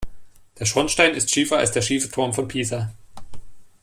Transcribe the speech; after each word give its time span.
Der 0.57 0.65
Schornstein 0.65 1.13
ist 1.13 1.29
schiefer 1.29 1.59
als 1.59 1.73
der 1.73 1.83
schiefe 1.83 2.09
Turm 2.09 2.33
von 2.33 2.47
Pisa. 2.47 2.89